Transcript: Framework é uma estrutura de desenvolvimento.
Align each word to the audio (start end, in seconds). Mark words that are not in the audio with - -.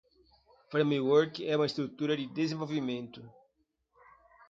Framework 0.71 1.39
é 1.47 1.55
uma 1.55 1.67
estrutura 1.67 2.17
de 2.17 2.25
desenvolvimento. 2.25 3.21